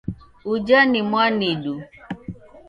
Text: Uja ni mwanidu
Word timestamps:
Uja 0.45 0.85
ni 0.85 1.01
mwanidu 1.03 1.83